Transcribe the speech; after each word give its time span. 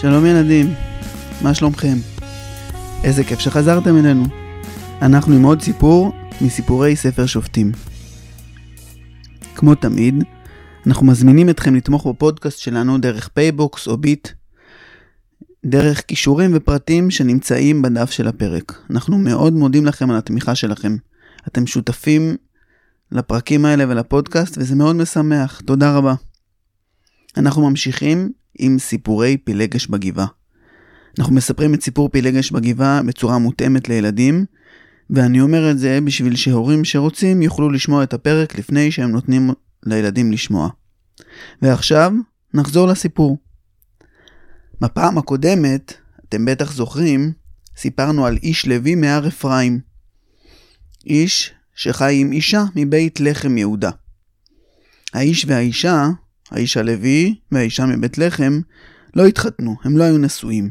שלום 0.00 0.26
ילדים, 0.26 0.74
מה 1.42 1.54
שלומכם? 1.54 1.96
איזה 3.04 3.24
כיף 3.24 3.38
שחזרתם 3.38 3.96
אלינו. 3.96 4.24
אנחנו 5.02 5.34
עם 5.34 5.42
עוד 5.42 5.62
סיפור 5.62 6.12
מסיפורי 6.40 6.96
ספר 6.96 7.26
שופטים. 7.26 7.72
כמו 9.54 9.74
תמיד, 9.74 10.14
אנחנו 10.86 11.06
מזמינים 11.06 11.50
אתכם 11.50 11.74
לתמוך 11.74 12.06
בפודקאסט 12.06 12.58
שלנו 12.58 12.98
דרך 12.98 13.28
פייבוקס 13.28 13.88
או 13.88 13.96
ביט, 13.96 14.28
דרך 15.66 16.02
קישורים 16.06 16.50
ופרטים 16.54 17.10
שנמצאים 17.10 17.82
בדף 17.82 18.10
של 18.10 18.28
הפרק. 18.28 18.82
אנחנו 18.90 19.18
מאוד 19.18 19.52
מודים 19.52 19.86
לכם 19.86 20.10
על 20.10 20.16
התמיכה 20.16 20.54
שלכם. 20.54 20.96
אתם 21.48 21.66
שותפים 21.66 22.36
לפרקים 23.12 23.64
האלה 23.64 23.84
ולפודקאסט, 23.88 24.58
וזה 24.58 24.74
מאוד 24.74 24.96
משמח. 24.96 25.60
תודה 25.60 25.96
רבה. 25.96 26.14
אנחנו 27.36 27.70
ממשיכים 27.70 28.39
עם 28.60 28.78
סיפורי 28.78 29.36
פילגש 29.36 29.86
בגבעה. 29.86 30.26
אנחנו 31.18 31.34
מספרים 31.34 31.74
את 31.74 31.82
סיפור 31.82 32.08
פילגש 32.08 32.50
בגבעה 32.50 33.02
בצורה 33.02 33.38
מותאמת 33.38 33.88
לילדים, 33.88 34.44
ואני 35.10 35.40
אומר 35.40 35.70
את 35.70 35.78
זה 35.78 35.98
בשביל 36.04 36.36
שהורים 36.36 36.84
שרוצים 36.84 37.42
יוכלו 37.42 37.70
לשמוע 37.70 38.02
את 38.02 38.14
הפרק 38.14 38.58
לפני 38.58 38.90
שהם 38.90 39.10
נותנים 39.10 39.50
לילדים 39.86 40.32
לשמוע. 40.32 40.68
ועכשיו 41.62 42.12
נחזור 42.54 42.88
לסיפור. 42.88 43.38
בפעם 44.80 45.18
הקודמת, 45.18 45.94
אתם 46.28 46.44
בטח 46.44 46.72
זוכרים, 46.72 47.32
סיפרנו 47.76 48.26
על 48.26 48.36
איש 48.42 48.66
לוי 48.66 48.94
מהר 48.94 49.28
אפרים. 49.28 49.80
איש 51.06 51.52
שחי 51.74 52.20
עם 52.20 52.32
אישה 52.32 52.64
מבית 52.76 53.20
לחם 53.20 53.58
יהודה. 53.58 53.90
האיש 55.14 55.44
והאישה, 55.48 56.08
האיש 56.50 56.76
הלוי 56.76 57.34
והאישה 57.52 57.86
מבית 57.86 58.18
לחם, 58.18 58.60
לא 59.16 59.26
התחתנו, 59.26 59.76
הם 59.84 59.96
לא 59.96 60.04
היו 60.04 60.18
נשואים. 60.18 60.70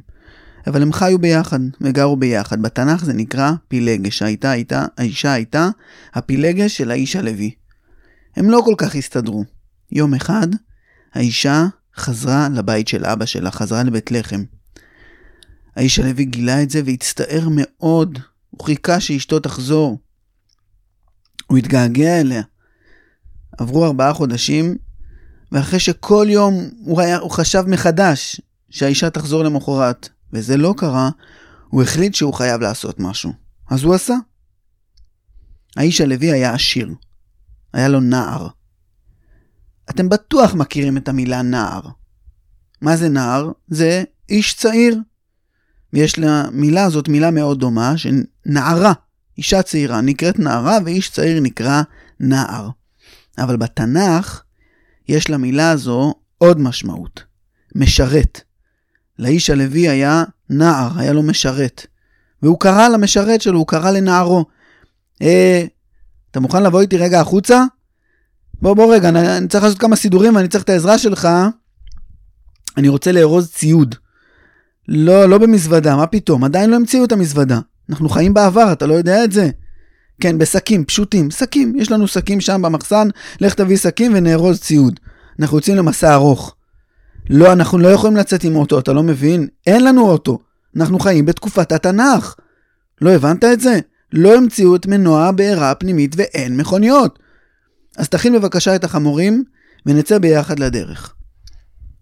אבל 0.67 0.81
הם 0.81 0.93
חיו 0.93 1.19
ביחד 1.19 1.59
וגרו 1.81 2.17
ביחד. 2.17 2.61
בתנ"ך 2.61 3.05
זה 3.05 3.13
נקרא 3.13 3.51
פילגש. 3.67 4.21
הייתה, 4.21 4.51
הייתה, 4.51 4.85
האישה 4.97 5.33
הייתה 5.33 5.69
הפילגש 6.13 6.77
של 6.77 6.91
האיש 6.91 7.15
הלוי. 7.15 7.51
הם 8.35 8.49
לא 8.49 8.61
כל 8.65 8.75
כך 8.77 8.95
הסתדרו. 8.95 9.43
יום 9.91 10.13
אחד, 10.13 10.47
האישה 11.13 11.65
חזרה 11.95 12.49
לבית 12.49 12.87
של 12.87 13.05
אבא 13.05 13.25
שלה, 13.25 13.51
חזרה 13.51 13.83
לבית 13.83 14.11
לחם. 14.11 14.43
האיש 15.75 15.99
הלוי 15.99 16.25
גילה 16.25 16.63
את 16.63 16.69
זה 16.69 16.81
והצטער 16.85 17.47
מאוד. 17.51 18.19
הוא 18.49 18.65
חיכה 18.65 18.99
שאשתו 18.99 19.39
תחזור. 19.39 19.99
הוא 21.47 21.57
התגעגע 21.57 22.19
אליה. 22.19 22.41
עברו 23.57 23.85
ארבעה 23.85 24.13
חודשים, 24.13 24.77
ואחרי 25.51 25.79
שכל 25.79 26.27
יום 26.29 26.69
הוא, 26.83 27.01
היה, 27.01 27.17
הוא 27.17 27.31
חשב 27.31 27.63
מחדש 27.67 28.41
שהאישה 28.69 29.09
תחזור 29.09 29.43
למחרת, 29.43 30.09
וזה 30.33 30.57
לא 30.57 30.73
קרה, 30.77 31.09
הוא 31.67 31.83
החליט 31.83 32.15
שהוא 32.15 32.33
חייב 32.33 32.61
לעשות 32.61 32.99
משהו. 32.99 33.33
אז 33.69 33.83
הוא 33.83 33.95
עשה. 33.95 34.15
האיש 35.77 36.01
הלוי 36.01 36.31
היה 36.31 36.53
עשיר. 36.53 36.89
היה 37.73 37.87
לו 37.87 37.99
נער. 37.99 38.47
אתם 39.89 40.09
בטוח 40.09 40.53
מכירים 40.53 40.97
את 40.97 41.07
המילה 41.07 41.41
נער. 41.41 41.81
מה 42.81 42.97
זה 42.97 43.09
נער? 43.09 43.51
זה 43.67 44.03
איש 44.29 44.53
צעיר. 44.53 44.97
ויש 45.93 46.19
למילה 46.19 46.83
הזאת 46.83 47.07
מילה 47.07 47.31
מאוד 47.31 47.59
דומה, 47.59 47.93
שנערה, 47.97 48.93
אישה 49.37 49.61
צעירה 49.61 50.01
נקראת 50.01 50.39
נערה 50.39 50.77
ואיש 50.85 51.09
צעיר 51.09 51.39
נקרא 51.39 51.81
נער. 52.19 52.69
אבל 53.37 53.57
בתנ"ך 53.57 54.41
יש 55.09 55.29
למילה 55.29 55.71
הזו 55.71 56.13
עוד 56.37 56.59
משמעות. 56.59 57.23
משרת. 57.75 58.41
לאיש 59.19 59.49
הלוי 59.49 59.89
היה 59.89 60.23
נער, 60.49 60.99
היה 60.99 61.13
לו 61.13 61.23
משרת. 61.23 61.87
והוא 62.43 62.59
קרא 62.59 62.87
למשרת 62.87 63.41
שלו, 63.41 63.59
הוא 63.59 63.67
קרא 63.67 63.91
לנערו. 63.91 64.45
אה, 65.21 65.65
אתה 66.31 66.39
מוכן 66.39 66.63
לבוא 66.63 66.81
איתי 66.81 66.97
רגע 66.97 67.21
החוצה? 67.21 67.63
בוא, 68.61 68.73
בוא 68.73 68.95
רגע, 68.95 69.09
אני, 69.09 69.37
אני 69.37 69.47
צריך 69.47 69.63
לעשות 69.63 69.79
כמה 69.79 69.95
סידורים 69.95 70.35
ואני 70.35 70.47
צריך 70.47 70.63
את 70.63 70.69
העזרה 70.69 70.97
שלך. 70.97 71.27
אני 72.77 72.87
רוצה 72.89 73.11
לארוז 73.11 73.51
ציוד. 73.51 73.95
לא, 74.87 75.25
לא 75.29 75.37
במזוודה, 75.37 75.95
מה 75.95 76.07
פתאום? 76.07 76.43
עדיין 76.43 76.69
לא 76.69 76.75
המציאו 76.75 77.05
את 77.05 77.11
המזוודה. 77.11 77.59
אנחנו 77.89 78.09
חיים 78.09 78.33
בעבר, 78.33 78.71
אתה 78.71 78.85
לא 78.85 78.93
יודע 78.93 79.23
את 79.23 79.31
זה? 79.31 79.49
כן, 80.19 80.37
בשקים, 80.37 80.85
פשוטים, 80.85 81.31
שקים. 81.31 81.75
יש 81.75 81.91
לנו 81.91 82.07
שקים 82.07 82.41
שם 82.41 82.61
במחסן, 82.61 83.07
לך 83.41 83.53
תביא 83.53 83.77
שקים 83.77 84.11
ונארוז 84.15 84.59
ציוד. 84.59 84.99
אנחנו 85.39 85.57
יוצאים 85.57 85.75
למסע 85.75 86.13
ארוך. 86.13 86.55
לא, 87.29 87.53
אנחנו 87.53 87.77
לא 87.77 87.87
יכולים 87.87 88.17
לצאת 88.17 88.43
עם 88.43 88.55
אוטו, 88.55 88.79
אתה 88.79 88.93
לא 88.93 89.03
מבין? 89.03 89.47
אין 89.67 89.83
לנו 89.83 90.09
אוטו. 90.09 90.39
אנחנו 90.75 90.99
חיים 90.99 91.25
בתקופת 91.25 91.71
התנ"ך. 91.71 92.35
לא 93.01 93.09
הבנת 93.09 93.43
את 93.43 93.59
זה? 93.59 93.79
לא 94.13 94.37
המציאו 94.37 94.75
את 94.75 94.85
מנוע 94.85 95.23
הבעירה 95.23 95.71
הפנימית 95.71 96.15
ואין 96.17 96.57
מכוניות. 96.57 97.19
אז 97.97 98.09
תכין 98.09 98.33
בבקשה 98.33 98.75
את 98.75 98.83
החמורים 98.83 99.43
ונצא 99.85 100.17
ביחד 100.17 100.59
לדרך. 100.59 101.13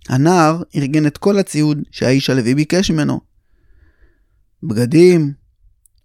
הנער 0.09 0.63
ארגן 0.75 1.07
את 1.07 1.17
כל 1.17 1.39
הציוד 1.39 1.81
שהאיש 1.91 2.29
הלוי 2.29 2.55
ביקש 2.55 2.91
ממנו. 2.91 3.19
בגדים, 4.63 5.33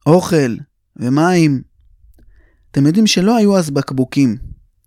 אוכל 0.06 0.56
ומים. 0.96 1.71
אתם 2.72 2.86
יודעים 2.86 3.06
שלא 3.06 3.36
היו 3.36 3.58
אז 3.58 3.70
בקבוקים. 3.70 4.36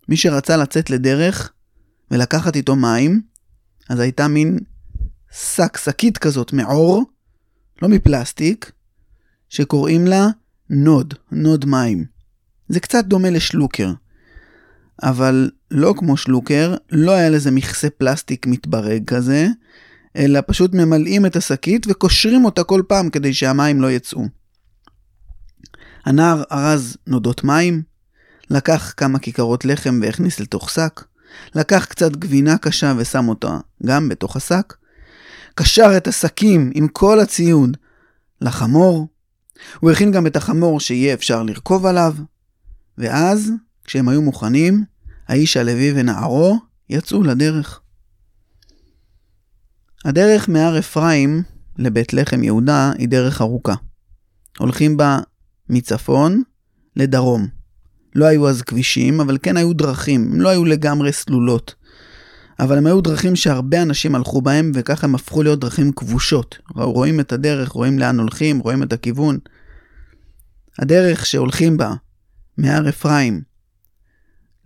מי 0.08 0.16
שרצה 0.16 0.56
לצאת 0.56 0.90
לדרך 0.90 1.52
ולקחת 2.10 2.56
איתו 2.56 2.76
מים, 2.76 3.20
אז 3.88 4.00
הייתה 4.00 4.28
מין 4.28 4.58
שק, 5.32 5.76
שקית 5.76 6.18
כזאת 6.18 6.52
מעור, 6.52 7.04
לא 7.82 7.88
מפלסטיק, 7.88 8.72
שקוראים 9.48 10.06
לה 10.06 10.26
נאד, 10.70 11.14
נאד 11.32 11.64
מים. 11.64 12.04
זה 12.68 12.80
קצת 12.80 13.04
דומה 13.04 13.30
לשלוקר, 13.30 13.92
אבל 15.02 15.50
לא 15.70 15.94
כמו 15.96 16.16
שלוקר, 16.16 16.74
לא 16.92 17.12
היה 17.12 17.30
לזה 17.30 17.50
מכסה 17.50 17.90
פלסטיק 17.90 18.46
מתברג 18.46 19.04
כזה, 19.04 19.46
אלא 20.16 20.40
פשוט 20.46 20.74
ממלאים 20.74 21.26
את 21.26 21.36
השקית 21.36 21.86
וקושרים 21.88 22.44
אותה 22.44 22.64
כל 22.64 22.82
פעם 22.88 23.10
כדי 23.10 23.34
שהמים 23.34 23.82
לא 23.82 23.90
יצאו. 23.90 24.22
הנער 26.06 26.42
ארז 26.52 26.96
נודות 27.06 27.44
מים, 27.44 27.82
לקח 28.50 28.94
כמה 28.96 29.18
כיכרות 29.18 29.64
לחם 29.64 30.00
והכניס 30.02 30.40
לתוך 30.40 30.70
שק, 30.70 31.04
לקח 31.54 31.84
קצת 31.84 32.12
גבינה 32.12 32.58
קשה 32.58 32.94
ושם 32.96 33.28
אותה 33.28 33.58
גם 33.86 34.08
בתוך 34.08 34.36
השק, 34.36 34.74
קשר 35.54 35.96
את 35.96 36.06
השקים 36.06 36.70
עם 36.74 36.88
כל 36.88 37.20
הציוד 37.20 37.76
לחמור, 38.40 39.08
הוא 39.80 39.90
הכין 39.90 40.12
גם 40.12 40.26
את 40.26 40.36
החמור 40.36 40.80
שיהיה 40.80 41.14
אפשר 41.14 41.42
לרכוב 41.42 41.86
עליו, 41.86 42.14
ואז, 42.98 43.50
כשהם 43.84 44.08
היו 44.08 44.22
מוכנים, 44.22 44.84
האיש 45.28 45.56
הלוי 45.56 45.92
ונערו 45.94 46.58
יצאו 46.90 47.22
לדרך. 47.22 47.80
הדרך 50.04 50.48
מהר 50.48 50.78
אפרים 50.78 51.42
לבית 51.78 52.12
לחם 52.12 52.42
יהודה 52.42 52.92
היא 52.98 53.08
דרך 53.08 53.40
ארוכה. 53.40 53.74
הולכים 54.58 54.96
בה 54.96 55.20
מצפון 55.68 56.42
לדרום. 56.96 57.46
לא 58.14 58.24
היו 58.24 58.48
אז 58.48 58.62
כבישים, 58.62 59.20
אבל 59.20 59.38
כן 59.42 59.56
היו 59.56 59.72
דרכים, 59.72 60.30
הם 60.32 60.40
לא 60.40 60.48
היו 60.48 60.64
לגמרי 60.64 61.12
סלולות. 61.12 61.74
אבל 62.60 62.78
הם 62.78 62.86
היו 62.86 63.00
דרכים 63.00 63.36
שהרבה 63.36 63.82
אנשים 63.82 64.14
הלכו 64.14 64.42
בהם, 64.42 64.72
וככה 64.74 65.06
הם 65.06 65.14
הפכו 65.14 65.42
להיות 65.42 65.60
דרכים 65.60 65.92
כבושות. 65.92 66.58
רואים 66.74 67.20
את 67.20 67.32
הדרך, 67.32 67.68
רואים 67.68 67.98
לאן 67.98 68.20
הולכים, 68.20 68.58
רואים 68.58 68.82
את 68.82 68.92
הכיוון. 68.92 69.38
הדרך 70.78 71.26
שהולכים 71.26 71.76
בה 71.76 71.94
מהר 72.58 72.88
אפרים 72.88 73.42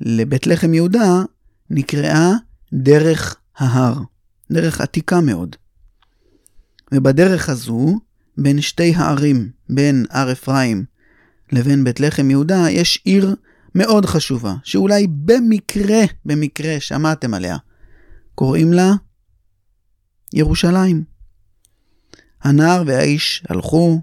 לבית 0.01 0.47
לחם 0.47 0.75
יהודה 0.75 1.23
נקראה 1.71 2.31
דרך 2.73 3.37
ההר. 3.57 3.99
דרך 4.53 4.81
עתיקה 4.81 5.21
מאוד. 5.21 5.57
ובדרך 6.93 7.49
הזו, 7.49 7.99
בין 8.41 8.61
שתי 8.61 8.95
הערים, 8.95 9.51
בין 9.69 10.07
הר 10.11 10.33
אפרים 10.33 10.85
לבין 11.53 11.85
בית 11.85 12.01
לחם 12.01 12.31
יהודה, 12.31 12.71
יש 12.71 13.03
עיר 13.05 13.35
מאוד 13.75 14.07
חשובה, 14.07 14.55
שאולי 14.65 15.07
במקרה, 15.07 16.01
במקרה 16.25 16.81
שמעתם 16.81 17.35
עליה. 17.35 17.57
קוראים 18.35 18.73
לה 18.73 18.91
ירושלים. 20.33 21.05
הנער 22.43 22.83
והאיש 22.87 23.43
הלכו 23.49 24.01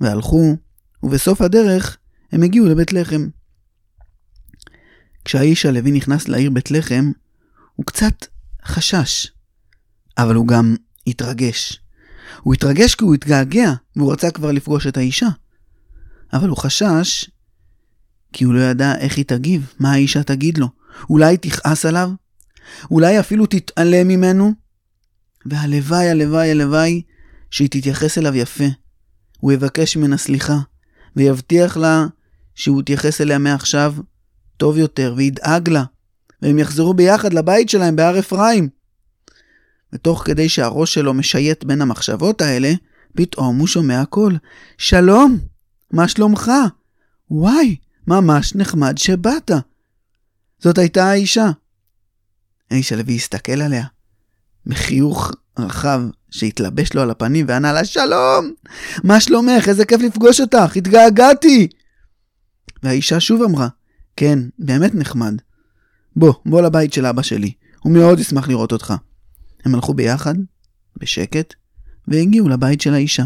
והלכו, 0.00 0.56
ובסוף 1.02 1.40
הדרך 1.40 1.96
הם 2.32 2.42
הגיעו 2.42 2.66
לבית 2.66 2.92
לחם. 2.92 3.28
כשהאיש 5.24 5.66
הלוי 5.66 5.90
נכנס 5.92 6.28
לעיר 6.28 6.50
בית 6.50 6.70
לחם, 6.70 7.12
הוא 7.74 7.86
קצת 7.86 8.26
חשש, 8.64 9.32
אבל 10.18 10.34
הוא 10.34 10.48
גם 10.48 10.76
התרגש. 11.06 11.85
הוא 12.42 12.54
התרגש 12.54 12.94
כי 12.94 13.04
הוא 13.04 13.14
התגעגע, 13.14 13.72
והוא 13.96 14.12
רצה 14.12 14.30
כבר 14.30 14.52
לפגוש 14.52 14.86
את 14.86 14.96
האישה. 14.96 15.28
אבל 16.32 16.48
הוא 16.48 16.56
חשש 16.56 17.30
כי 18.32 18.44
הוא 18.44 18.54
לא 18.54 18.60
ידע 18.60 18.94
איך 18.98 19.16
היא 19.16 19.24
תגיב, 19.24 19.72
מה 19.78 19.92
האישה 19.92 20.22
תגיד 20.22 20.58
לו. 20.58 20.68
אולי 21.10 21.36
תכעס 21.36 21.86
עליו? 21.86 22.10
אולי 22.90 23.20
אפילו 23.20 23.46
תתעלם 23.46 24.08
ממנו? 24.08 24.52
והלוואי, 25.46 26.10
הלוואי, 26.10 26.50
הלוואי 26.50 27.02
שהיא 27.50 27.68
תתייחס 27.68 28.18
אליו 28.18 28.34
יפה. 28.34 28.64
הוא 29.40 29.52
יבקש 29.52 29.96
ממנה 29.96 30.16
סליחה, 30.16 30.58
ויבטיח 31.16 31.76
לה 31.76 32.06
שהוא 32.54 32.80
יתייחס 32.80 33.20
אליה 33.20 33.38
מעכשיו 33.38 33.94
טוב 34.56 34.78
יותר, 34.78 35.14
וידאג 35.16 35.68
לה, 35.68 35.84
והם 36.42 36.58
יחזרו 36.58 36.94
ביחד 36.94 37.32
לבית 37.32 37.68
שלהם 37.68 37.96
בהר 37.96 38.18
אפרים. 38.18 38.68
ותוך 39.96 40.22
כדי 40.24 40.48
שהראש 40.48 40.94
שלו 40.94 41.14
משייט 41.14 41.64
בין 41.64 41.82
המחשבות 41.82 42.42
האלה, 42.42 42.72
פתאום 43.16 43.58
הוא 43.58 43.66
שומע 43.66 44.04
קול. 44.04 44.38
שלום, 44.78 45.38
מה 45.90 46.08
שלומך? 46.08 46.50
וואי, 47.30 47.76
ממש 48.06 48.54
נחמד 48.54 48.98
שבאת. 48.98 49.50
זאת 50.58 50.78
הייתה 50.78 51.04
האישה. 51.04 51.50
האיש 52.70 52.92
הלוי 52.92 53.14
הסתכל 53.14 53.62
עליה, 53.62 53.84
בחיוך 54.66 55.32
רחב 55.58 56.00
שהתלבש 56.30 56.94
לו 56.94 57.02
על 57.02 57.10
הפנים 57.10 57.46
וענה 57.48 57.72
לה 57.72 57.84
שלום! 57.84 58.52
מה 59.04 59.20
שלומך? 59.20 59.68
איזה 59.68 59.84
כיף 59.84 60.00
לפגוש 60.00 60.40
אותך, 60.40 60.76
התגעגעתי! 60.76 61.68
והאישה 62.82 63.20
שוב 63.20 63.42
אמרה, 63.42 63.68
כן, 64.16 64.38
באמת 64.58 64.94
נחמד. 64.94 65.34
בוא, 66.16 66.34
בוא 66.46 66.62
לבית 66.62 66.92
של 66.92 67.06
אבא 67.06 67.22
שלי, 67.22 67.52
הוא 67.80 67.92
מאוד 67.92 68.20
ישמח 68.20 68.48
לראות 68.48 68.72
אותך. 68.72 68.94
הם 69.64 69.74
הלכו 69.74 69.94
ביחד, 69.94 70.34
בשקט, 70.96 71.54
והגיעו 72.08 72.48
לבית 72.48 72.80
של 72.80 72.94
האישה. 72.94 73.24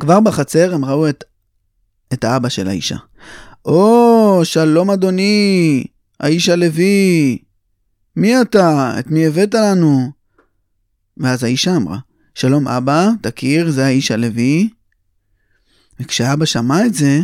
כבר 0.00 0.20
בחצר 0.20 0.74
הם 0.74 0.84
ראו 0.84 1.08
את, 1.08 1.24
את 2.12 2.24
האבא 2.24 2.48
של 2.48 2.68
האישה. 2.68 2.96
או, 3.64 4.40
שלום 4.44 4.90
אדוני, 4.90 5.84
האיש 6.20 6.48
הלוי, 6.48 7.38
מי 8.16 8.40
אתה? 8.42 8.94
את 8.98 9.06
מי 9.06 9.26
הבאת 9.26 9.54
לנו? 9.54 10.12
ואז 11.16 11.44
האישה 11.44 11.76
אמרה, 11.76 11.98
שלום 12.34 12.68
אבא, 12.68 13.08
תכיר, 13.22 13.70
זה 13.70 13.86
האיש 13.86 14.10
הלוי. 14.10 14.70
וכשאבא 16.00 16.44
שמע 16.44 16.86
את 16.86 16.94
זה, 16.94 17.20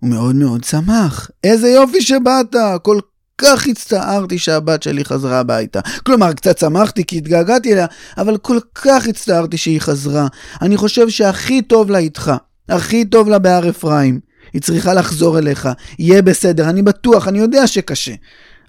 הוא 0.00 0.10
מאוד 0.10 0.34
מאוד 0.34 0.64
שמח. 0.64 1.30
איזה 1.44 1.68
יופי 1.68 2.02
שבאת! 2.02 2.54
כל 2.82 3.00
כך 3.38 3.66
הצטערתי 3.66 4.38
שהבת 4.38 4.82
שלי 4.82 5.04
חזרה 5.04 5.40
הביתה. 5.40 5.80
כלומר, 6.06 6.32
קצת 6.32 6.58
שמחתי 6.58 7.04
כי 7.04 7.18
התגעגעתי 7.18 7.72
אליה, 7.72 7.86
אבל 8.18 8.36
כל 8.38 8.58
כך 8.74 9.06
הצטערתי 9.06 9.56
שהיא 9.56 9.80
חזרה. 9.80 10.26
אני 10.62 10.76
חושב 10.76 11.08
שהכי 11.08 11.62
טוב 11.62 11.90
לה 11.90 11.98
איתך. 11.98 12.32
הכי 12.68 13.04
טוב 13.04 13.28
לה 13.28 13.38
בהר 13.38 13.70
אפרים. 13.70 14.20
היא 14.52 14.62
צריכה 14.62 14.94
לחזור 14.94 15.38
אליך. 15.38 15.68
יהיה 15.98 16.22
בסדר, 16.22 16.68
אני 16.70 16.82
בטוח, 16.82 17.28
אני 17.28 17.38
יודע 17.38 17.66
שקשה. 17.66 18.14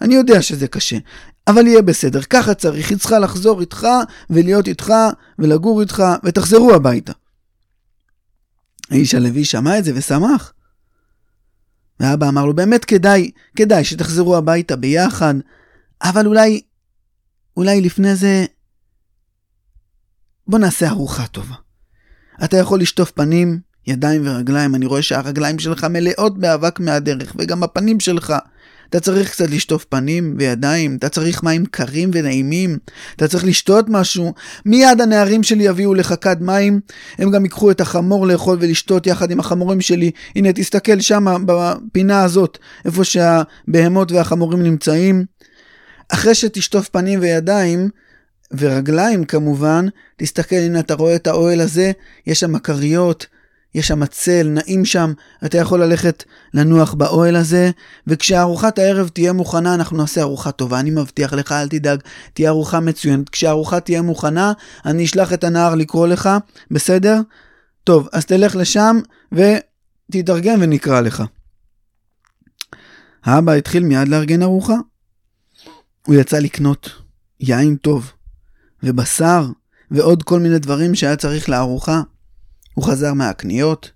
אני 0.02 0.16
יודע 0.16 0.42
שזה 0.42 0.68
קשה. 0.68 0.98
אבל 1.48 1.68
יהיה 1.68 1.82
בסדר, 1.82 2.22
ככה 2.22 2.54
צריך. 2.54 2.90
היא 2.90 2.98
צריכה 2.98 3.20
לחזור 3.20 3.62
איתך 3.62 3.88
ולהיות 4.30 4.68
איתך 4.68 4.94
ולגור 5.40 5.82
איתך, 5.82 6.04
ותחזרו 6.24 6.74
הביתה. 6.74 7.14
האיש 8.92 9.16
הלוי 9.16 9.46
שמע 9.46 9.80
את 9.80 9.84
זה 9.84 9.92
ושמח. 9.96 10.54
ואבא 12.00 12.30
אמר 12.30 12.46
לו, 12.46 12.54
באמת 12.56 12.86
כדאי, 12.86 13.32
כדאי 13.56 13.84
שתחזרו 13.84 14.38
הביתה 14.38 14.76
ביחד, 14.76 15.34
אבל 16.04 16.28
אולי, 16.28 16.62
אולי 17.58 17.82
לפני 17.82 18.16
זה, 18.16 18.46
בוא 20.48 20.60
נעשה 20.60 20.90
ארוחה 20.90 21.28
טובה. 21.28 21.56
אתה 22.44 22.58
יכול 22.58 22.80
לשטוף 22.80 23.12
פנים, 23.12 23.60
ידיים 23.88 24.22
ורגליים, 24.26 24.76
אני 24.76 24.86
רואה 24.86 25.02
שהרגליים 25.02 25.60
שלך 25.60 25.84
מלאות 25.84 26.38
באבק 26.38 26.80
מהדרך, 26.80 27.36
וגם 27.40 27.64
הפנים 27.64 28.00
שלך. 28.00 28.34
אתה 28.90 29.00
צריך 29.00 29.32
קצת 29.32 29.50
לשטוף 29.50 29.86
פנים 29.86 30.36
וידיים, 30.38 30.96
אתה 30.96 31.10
צריך 31.10 31.44
מים 31.44 31.66
קרים 31.66 32.12
ונעימים, 32.14 32.78
אתה 33.16 33.28
צריך 33.28 33.46
לשתות 33.46 33.86
משהו. 33.90 34.34
מיד 34.66 35.02
הנערים 35.02 35.44
שלי 35.44 35.64
יביאו 35.64 35.94
לך 35.94 36.14
כד 36.22 36.42
מים, 36.42 36.80
הם 37.18 37.32
גם 37.32 37.44
ייקחו 37.44 37.72
את 37.72 37.82
החמור 37.82 38.28
לאכול 38.28 38.58
ולשתות 38.62 39.08
יחד 39.08 39.32
עם 39.32 39.40
החמורים 39.40 39.82
שלי. 39.82 40.12
הנה, 40.36 40.54
תסתכל 40.54 41.00
שם 41.00 41.26
בפינה 41.46 42.24
הזאת, 42.24 42.58
איפה 42.86 43.04
שהבהמות 43.04 44.12
והחמורים 44.12 44.64
נמצאים. 44.64 45.26
אחרי 46.10 46.36
שתשטוף 46.36 46.90
פנים 46.90 47.20
וידיים, 47.22 47.90
ורגליים 48.52 49.24
כמובן, 49.24 49.86
תסתכל, 50.18 50.56
הנה 50.56 50.80
אתה 50.80 50.94
רואה 50.94 51.16
את 51.16 51.28
האוהל 51.28 51.62
הזה, 51.62 51.92
יש 52.28 52.40
שם 52.40 52.60
כריות, 52.60 53.26
יש 53.76 53.88
שם 53.88 54.06
צל, 54.06 54.48
נעים 54.48 54.86
שם, 54.86 55.14
אתה 55.46 55.58
יכול 55.58 55.84
ללכת 55.84 56.24
לנוח 56.54 56.94
באוהל 56.94 57.36
הזה, 57.36 57.72
וכשארוחת 58.08 58.80
הערב 58.80 59.08
תהיה 59.08 59.34
מוכנה, 59.34 59.74
אנחנו 59.74 59.98
נעשה 59.98 60.22
ארוחה 60.22 60.52
טובה, 60.52 60.80
אני 60.80 60.90
מבטיח 60.90 61.34
לך, 61.34 61.52
אל 61.52 61.68
תדאג, 61.68 62.00
תהיה 62.34 62.50
ארוחה 62.50 62.80
מצוינת. 62.80 63.30
כשהארוחה 63.30 63.80
תהיה 63.80 64.02
מוכנה, 64.02 64.54
אני 64.86 65.06
אשלח 65.06 65.34
את 65.34 65.44
הנער 65.44 65.76
לקרוא 65.76 66.08
לך, 66.08 66.30
בסדר? 66.72 67.22
טוב, 67.84 68.08
אז 68.14 68.26
תלך 68.26 68.56
לשם 68.56 69.00
ותתארגן 69.32 70.58
ונקרא 70.62 71.02
לך. 71.02 71.24
האבא 73.24 73.52
התחיל 73.52 73.84
מיד 73.84 74.08
לארגן 74.08 74.44
ארוחה. 74.44 74.76
הוא 76.08 76.16
יצא 76.16 76.40
לקנות 76.40 76.90
יין 77.40 77.76
טוב, 77.76 78.12
ובשר, 78.84 79.46
ועוד 79.92 80.24
כל 80.24 80.40
מיני 80.40 80.60
דברים 80.60 80.96
שהיה 80.96 81.16
צריך 81.16 81.50
לארוחה. 81.50 82.02
הוא 82.78 82.86
חזר 82.86 83.14
מהקניות, 83.14 83.92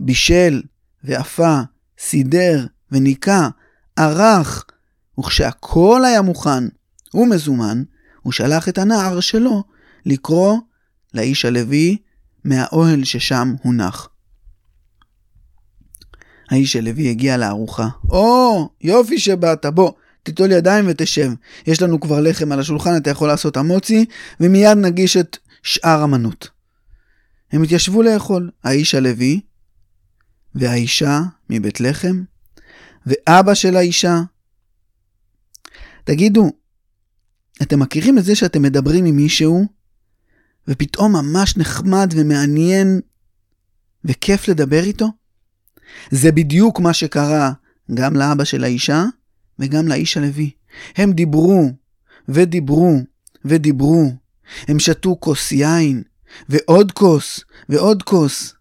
בישל 0.00 0.62
ואפה, 1.04 1.60
סידר 1.98 2.66
וניקה, 2.92 3.48
ערך, 3.96 4.64
וכשהכל 5.18 6.02
היה 6.04 6.22
מוכן 6.22 6.64
ומזומן, 7.14 7.82
הוא 8.22 8.32
שלח 8.32 8.68
את 8.68 8.78
הנער 8.78 9.20
שלו 9.20 9.64
לקרוא 10.06 10.58
לאיש 11.14 11.44
הלוי 11.44 11.96
מהאוהל 12.44 13.04
ששם 13.04 13.54
הונח. 13.62 14.08
האיש 16.50 16.76
הלוי 16.76 17.10
הגיע 17.10 17.36
לארוחה. 17.36 17.88
או, 18.10 18.68
יופי 18.80 19.18
שבאת, 19.18 19.66
בוא, 19.66 19.92
תיטול 20.22 20.52
ידיים 20.52 20.84
ותשב. 20.88 21.30
יש 21.66 21.82
לנו 21.82 22.00
כבר 22.00 22.20
לחם 22.20 22.52
על 22.52 22.60
השולחן, 22.60 22.96
אתה 22.96 23.10
יכול 23.10 23.28
לעשות 23.28 23.56
המוצי, 23.56 24.04
ומיד 24.40 24.78
נגיש 24.78 25.16
את 25.16 25.36
שאר 25.62 26.02
המנות. 26.02 26.53
הם 27.54 27.62
התיישבו 27.62 28.02
לאכול, 28.02 28.50
האיש 28.64 28.94
הלוי, 28.94 29.40
והאישה 30.54 31.20
מבית 31.50 31.80
לחם, 31.80 32.22
ואבא 33.06 33.54
של 33.54 33.76
האישה. 33.76 34.20
תגידו, 36.04 36.52
אתם 37.62 37.80
מכירים 37.80 38.18
את 38.18 38.24
זה 38.24 38.34
שאתם 38.34 38.62
מדברים 38.62 39.04
עם 39.04 39.16
מישהו, 39.16 39.64
ופתאום 40.68 41.12
ממש 41.12 41.56
נחמד 41.56 42.14
ומעניין 42.16 43.00
וכיף 44.04 44.48
לדבר 44.48 44.84
איתו? 44.84 45.08
זה 46.10 46.32
בדיוק 46.32 46.80
מה 46.80 46.92
שקרה 46.92 47.52
גם 47.94 48.16
לאבא 48.16 48.44
של 48.44 48.64
האישה 48.64 49.04
וגם 49.58 49.88
לאיש 49.88 50.16
הלוי. 50.16 50.50
הם 50.96 51.12
דיברו 51.12 51.70
ודיברו 52.28 52.96
ודיברו. 53.44 54.12
הם 54.68 54.78
שתו 54.78 55.16
כוס 55.20 55.52
יין, 55.52 56.02
ועוד 56.48 56.92
כוס, 56.92 57.40
ועוד 57.68 58.02
כוס. 58.02 58.54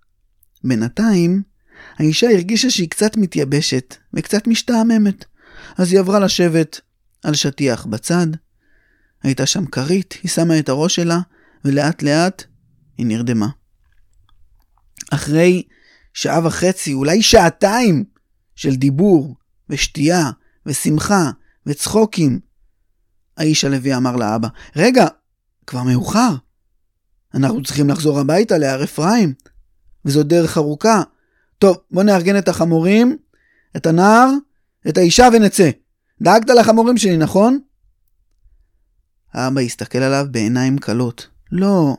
בינתיים, 0.63 1.41
האישה 1.97 2.29
הרגישה 2.29 2.69
שהיא 2.69 2.89
קצת 2.89 3.17
מתייבשת 3.17 3.95
וקצת 4.13 4.47
משתעממת, 4.47 5.25
אז 5.77 5.91
היא 5.91 5.99
עברה 5.99 6.19
לשבת 6.19 6.81
על 7.23 7.33
שטיח 7.33 7.85
בצד. 7.85 8.27
הייתה 9.23 9.45
שם 9.45 9.65
כרית, 9.65 10.13
היא 10.23 10.31
שמה 10.31 10.59
את 10.59 10.69
הראש 10.69 10.95
שלה, 10.95 11.19
ולאט 11.65 12.03
לאט 12.03 12.43
היא 12.97 13.05
נרדמה. 13.05 13.47
אחרי 15.11 15.63
שעה 16.13 16.47
וחצי, 16.47 16.93
אולי 16.93 17.21
שעתיים, 17.21 18.03
של 18.55 18.75
דיבור, 18.75 19.35
ושתייה, 19.69 20.31
ושמחה, 20.65 21.31
וצחוקים, 21.65 22.39
האיש 23.37 23.65
הלוי 23.65 23.95
אמר 23.95 24.15
לאבא, 24.15 24.47
רגע, 24.75 25.07
כבר 25.67 25.83
מאוחר. 25.83 26.35
אנחנו 27.33 27.63
צריכים 27.63 27.89
לחזור 27.89 28.19
הביתה 28.19 28.57
להר 28.57 28.83
אפרים, 28.83 29.33
וזו 30.05 30.23
דרך 30.23 30.57
ארוכה. 30.57 31.01
טוב, 31.59 31.77
בוא 31.91 32.03
נארגן 32.03 32.37
את 32.37 32.47
החמורים, 32.47 33.17
את 33.75 33.85
הנער, 33.85 34.29
את 34.89 34.97
האישה 34.97 35.27
ונצא. 35.33 35.69
דאגת 36.21 36.49
לחמורים 36.49 36.97
שלי, 36.97 37.17
נכון? 37.17 37.59
האבא 39.33 39.61
הסתכל 39.61 39.97
עליו 39.97 40.25
בעיניים 40.31 40.77
כלות. 40.77 41.27
לא. 41.51 41.97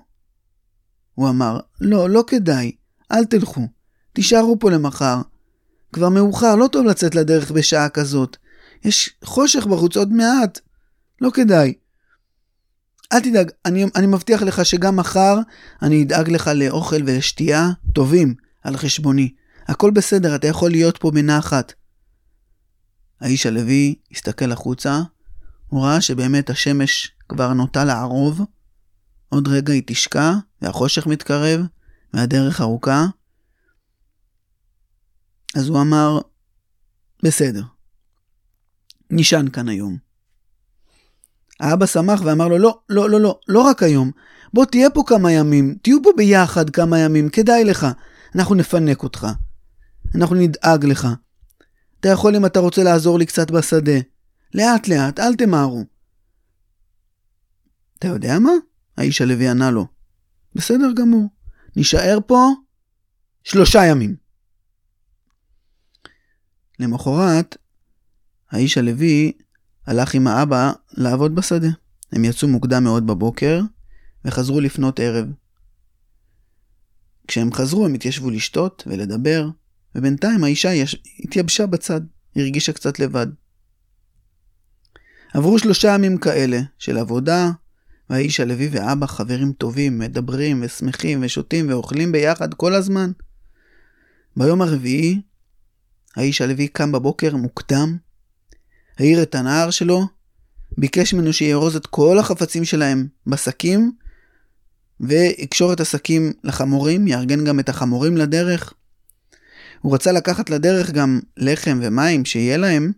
הוא 1.15 1.29
אמר, 1.29 1.61
לא, 1.81 2.11
לא 2.11 2.25
כדאי, 2.27 2.73
אל 3.13 3.25
תלכו. 3.25 3.69
תישארו 4.13 4.59
פה 4.59 4.71
למחר. 4.71 5.21
כבר 5.93 6.09
מאוחר, 6.09 6.57
לא 6.57 6.67
טוב 6.67 6.87
לצאת 6.87 7.15
לדרך 7.15 7.51
בשעה 7.51 7.89
כזאת. 7.89 8.37
יש 8.85 9.11
חושך 9.25 9.67
בחוץ 9.67 9.97
עוד 9.97 10.13
מעט. 10.13 10.61
לא 11.21 11.31
כדאי. 11.31 11.75
אל 13.15 13.21
תדאג, 13.21 13.51
אני, 13.65 13.85
אני 13.97 14.07
מבטיח 14.07 14.43
לך 14.43 14.67
שגם 14.67 14.97
מחר 14.97 15.39
אני 15.83 16.03
אדאג 16.03 16.31
לך 16.31 16.51
לאוכל 16.55 17.03
ולשתייה 17.07 17.69
טובים 17.93 18.35
על 18.63 18.77
חשבוני. 18.77 19.35
הכל 19.69 19.91
בסדר, 19.91 20.35
אתה 20.35 20.47
יכול 20.47 20.71
להיות 20.71 20.99
פה 20.99 21.11
בנחת. 21.11 21.73
האיש 23.21 23.47
הלוי 23.47 23.95
הסתכל 24.13 24.53
החוצה 24.53 25.03
הוא 25.69 25.85
ראה 25.85 26.01
שבאמת 26.01 26.51
השמש 26.51 27.13
כבר 27.29 27.53
נוטה 27.53 27.85
לערוב, 27.85 28.41
עוד 29.29 29.49
רגע 29.49 29.73
היא 29.73 29.83
תשקע, 29.87 30.33
והחושך 30.63 31.07
מתקרב, 31.07 31.61
והדרך 32.15 32.61
ארוכה. 32.61 33.07
אז 35.55 35.69
הוא 35.69 35.81
אמר, 35.81 36.19
בסדר, 37.23 37.63
נשען 39.11 39.51
כאן 39.51 39.69
היום. 39.69 40.04
האבא 41.61 41.87
שמח 41.87 42.21
ואמר 42.25 42.49
לו, 42.49 42.59
לא, 42.59 42.79
לא, 42.89 43.11
לא, 43.11 43.21
לא, 43.21 43.39
לא 43.49 43.61
רק 43.61 43.83
היום. 43.83 44.11
בוא 44.55 44.65
תהיה 44.65 44.91
פה 44.91 45.03
כמה 45.07 45.33
ימים, 45.33 45.77
תהיו 45.83 46.03
פה 46.03 46.11
ביחד 46.17 46.71
כמה 46.71 46.99
ימים, 46.99 47.29
כדאי 47.29 47.65
לך. 47.65 47.87
אנחנו 48.35 48.55
נפנק 48.55 49.03
אותך. 49.03 49.27
אנחנו 50.15 50.37
נדאג 50.37 50.85
לך. 50.85 51.09
אתה 52.01 52.09
יכול 52.09 52.37
אם 52.37 52.47
אתה 52.47 52.61
רוצה 52.61 52.83
לעזור 52.83 53.19
לי 53.19 53.27
קצת 53.27 53.51
בשדה. 53.51 53.99
לאט 54.55 54.89
לאט, 54.89 55.21
אל 55.21 55.35
תמהרו. 55.35 55.85
אתה 57.99 58.09
יודע 58.09 58.39
מה? 58.39 58.53
האיש 58.97 59.21
הלוי 59.21 59.49
ענה 59.49 59.71
לו. 59.71 59.87
בסדר 60.55 60.93
גמור. 60.97 61.29
נישאר 61.77 62.19
פה 62.27 62.49
שלושה 63.45 63.87
ימים. 63.87 64.17
למחרת, 66.81 67.57
האיש 68.51 68.79
הלוי 68.79 69.33
הלך 69.87 70.15
עם 70.15 70.27
האבא 70.27 70.73
לעבוד 70.93 71.35
בשדה. 71.35 71.69
הם 72.13 72.25
יצאו 72.25 72.49
מוקדם 72.49 72.85
מאוד 72.85 73.07
בבוקר 73.07 73.61
וחזרו 74.25 74.61
לפנות 74.61 75.01
ערב. 75.01 75.27
כשהם 77.29 77.53
חזרו 77.53 77.87
הם 77.87 77.95
התיישבו 77.95 78.31
לשתות 78.31 78.83
ולדבר, 78.87 79.49
ובינתיים 79.95 80.45
האישה 80.45 80.73
יש... 80.73 81.03
התייבשה 81.21 81.67
בצד, 81.67 82.01
הרגישה 82.37 82.73
קצת 82.73 82.99
לבד. 82.99 83.27
עברו 85.35 85.59
שלושה 85.59 85.95
ימים 85.95 86.19
כאלה 86.19 86.61
של 86.79 86.99
עבודה, 86.99 87.51
והאיש 88.11 88.41
הלוי 88.41 88.69
ואבא 88.73 89.07
חברים 89.07 89.53
טובים, 89.53 89.99
מדברים 89.99 90.63
ושמחים 90.63 91.21
ושותים 91.23 91.69
ואוכלים 91.69 92.13
ביחד 92.13 92.55
כל 92.55 92.75
הזמן. 92.75 93.13
ביום 94.37 94.63
הרביעי, 94.63 95.21
האיש 96.17 96.41
הלוי 96.41 96.69
קם 96.69 96.93
בבוקר 96.93 97.37
מוקדם, 97.37 97.97
העיר 98.99 99.23
את 99.23 99.35
הנער 99.35 99.71
שלו, 99.71 100.07
ביקש 100.79 101.15
ממנו 101.15 101.33
שיארוז 101.33 101.77
את 101.77 101.87
כל 101.87 102.19
החפצים 102.19 102.65
שלהם 102.65 103.07
בשקים, 103.27 103.93
ויקשור 105.01 105.73
את 105.73 105.81
השקים 105.81 106.33
לחמורים, 106.45 107.09
יארגן 107.09 107.45
גם 107.45 107.61
את 107.61 107.69
החמורים 107.69 108.17
לדרך. 108.17 108.73
הוא 109.81 109.95
רצה 109.95 110.13
לקחת 110.13 110.51
לדרך 110.51 110.91
גם 110.91 111.21
לחם 111.37 111.81
ומים 111.83 112.25
שיהיה 112.25 112.57
להם, 112.57 112.93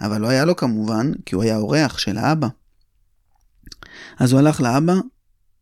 אבל 0.00 0.20
לא 0.20 0.28
היה 0.28 0.44
לו 0.44 0.56
כמובן, 0.56 1.12
כי 1.26 1.34
הוא 1.34 1.42
היה 1.42 1.56
אורח 1.56 1.98
של 1.98 2.18
האבא. 2.18 2.48
אז 4.18 4.32
הוא 4.32 4.40
הלך 4.40 4.60
לאבא, 4.60 4.94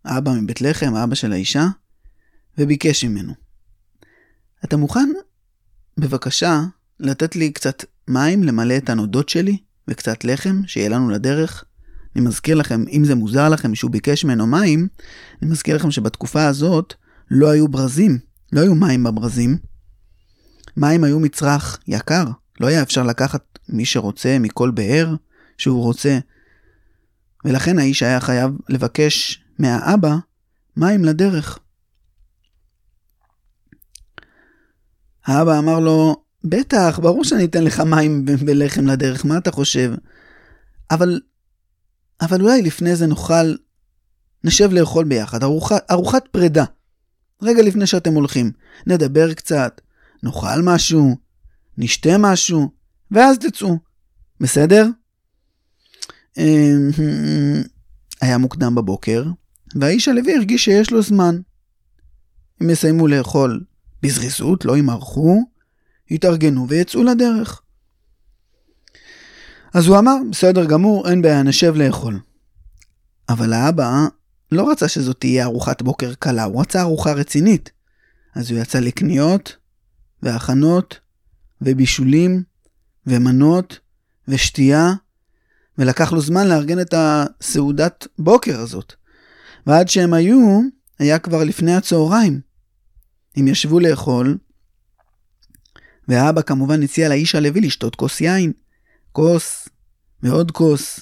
האבא 0.04 0.32
מבית 0.32 0.60
לחם, 0.60 0.94
האבא 0.94 1.14
של 1.14 1.32
האישה, 1.32 1.66
וביקש 2.58 3.04
ממנו. 3.04 3.32
אתה 4.64 4.76
מוכן, 4.76 5.08
בבקשה, 5.98 6.62
לתת 7.00 7.36
לי 7.36 7.52
קצת 7.52 7.84
מים 8.08 8.42
למלא 8.42 8.76
את 8.76 8.90
הנודות 8.90 9.28
שלי, 9.28 9.56
וקצת 9.88 10.24
לחם, 10.24 10.60
שיהיה 10.66 10.88
לנו 10.88 11.10
לדרך? 11.10 11.64
אני 12.16 12.24
מזכיר 12.24 12.56
לכם, 12.56 12.84
אם 12.92 13.04
זה 13.04 13.14
מוזר 13.14 13.48
לכם 13.48 13.74
שהוא 13.74 13.90
ביקש 13.90 14.24
ממנו 14.24 14.46
מים, 14.46 14.88
אני 15.42 15.50
מזכיר 15.50 15.76
לכם 15.76 15.90
שבתקופה 15.90 16.46
הזאת 16.46 16.94
לא 17.30 17.50
היו 17.50 17.68
ברזים, 17.68 18.18
לא 18.52 18.60
היו 18.60 18.74
מים 18.74 19.04
בברזים. 19.04 19.58
מים 20.76 21.04
היו 21.04 21.20
מצרך 21.20 21.78
יקר, 21.88 22.24
לא 22.60 22.66
היה 22.66 22.82
אפשר 22.82 23.02
לקחת 23.02 23.58
מי 23.68 23.84
שרוצה 23.84 24.38
מכל 24.40 24.70
באר 24.70 25.14
שהוא 25.58 25.82
רוצה. 25.82 26.18
ולכן 27.44 27.78
האיש 27.78 28.02
היה 28.02 28.20
חייב 28.20 28.50
לבקש 28.68 29.44
מהאבא 29.58 30.16
מים 30.76 31.04
לדרך. 31.04 31.58
האבא 35.26 35.58
אמר 35.58 35.80
לו, 35.80 36.23
בטח, 36.44 36.98
ברור 37.02 37.24
שאני 37.24 37.44
אתן 37.44 37.64
לך 37.64 37.80
מים 37.80 38.24
ולחם 38.28 38.86
לדרך, 38.86 39.24
מה 39.24 39.38
אתה 39.38 39.52
חושב? 39.52 39.92
אבל, 40.90 41.20
אבל 42.20 42.40
אולי 42.40 42.62
לפני 42.62 42.96
זה 42.96 43.06
נאכל, 43.06 43.54
נשב 44.44 44.72
לאכול 44.72 45.04
ביחד, 45.04 45.42
ארוחה, 45.42 45.76
ארוחת 45.90 46.28
פרידה. 46.30 46.64
רגע 47.42 47.62
לפני 47.62 47.86
שאתם 47.86 48.14
הולכים, 48.14 48.52
נדבר 48.86 49.34
קצת, 49.34 49.80
נאכל 50.22 50.62
משהו, 50.62 51.16
נשתה 51.78 52.18
משהו, 52.18 52.70
ואז 53.10 53.38
תצאו. 53.38 53.78
בסדר? 54.40 54.86
אמ, 56.38 56.90
היה 58.20 58.38
מוקדם 58.38 58.74
בבוקר, 58.74 59.24
והאיש 59.74 60.08
הלוי 60.08 60.36
הרגיש 60.36 60.64
שיש 60.64 60.90
לו 60.90 61.02
זמן. 61.02 61.38
הם 62.60 62.70
יסיימו 62.70 63.08
לאכול 63.08 63.64
בזריזות, 64.02 64.64
לא 64.64 64.76
ימרחו, 64.76 65.53
יתארגנו 66.10 66.68
ויצאו 66.68 67.02
לדרך. 67.02 67.62
אז 69.74 69.86
הוא 69.86 69.98
אמר, 69.98 70.16
בסדר 70.30 70.64
גמור, 70.64 71.08
אין 71.08 71.22
בעיה, 71.22 71.42
נשב 71.42 71.74
לאכול. 71.76 72.20
אבל 73.28 73.52
האבא 73.52 74.06
לא 74.52 74.70
רצה 74.70 74.88
שזאת 74.88 75.20
תהיה 75.20 75.44
ארוחת 75.44 75.82
בוקר 75.82 76.14
קלה, 76.14 76.44
הוא 76.44 76.60
רצה 76.60 76.80
ארוחה 76.80 77.12
רצינית. 77.12 77.70
אז 78.34 78.50
הוא 78.50 78.58
יצא 78.58 78.78
לקניות, 78.78 79.56
והכנות, 80.22 81.00
ובישולים, 81.62 82.42
ומנות, 83.06 83.78
ושתייה, 84.28 84.92
ולקח 85.78 86.12
לו 86.12 86.20
זמן 86.20 86.48
לארגן 86.48 86.80
את 86.80 86.94
הסעודת 86.96 88.06
בוקר 88.18 88.60
הזאת. 88.60 88.92
ועד 89.66 89.88
שהם 89.88 90.14
היו, 90.14 90.60
היה 90.98 91.18
כבר 91.18 91.44
לפני 91.44 91.74
הצהריים. 91.74 92.40
הם 93.36 93.48
ישבו 93.48 93.80
לאכול, 93.80 94.38
והאבא 96.08 96.42
כמובן 96.42 96.82
הציע 96.82 97.08
לאיש 97.08 97.34
הלוי 97.34 97.60
לשתות 97.60 97.96
כוס 97.96 98.20
יין. 98.20 98.52
כוס, 99.12 99.68
ועוד 100.22 100.50
כוס. 100.50 101.00